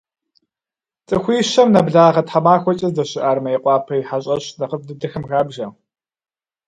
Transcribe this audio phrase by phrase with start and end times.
[1.07, 5.65] Цӏыхуищэм нэблагъэ тхьэмахуэкӏэ здэщыӏар Мейкъуапэ и хьэщӏэщ нэхъыфӏ дыдэхэм хабжэ.